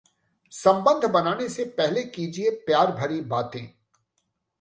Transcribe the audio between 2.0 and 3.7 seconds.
कीजिए प्यार-भरी बातें...